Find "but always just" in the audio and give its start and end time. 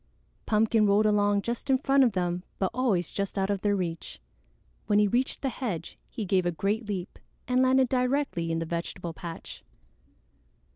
2.57-3.37